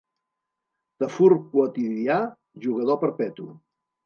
Tafur 1.03 1.35
quotidià, 1.51 2.17
jugador 2.65 3.01
perpetu. 3.05 3.49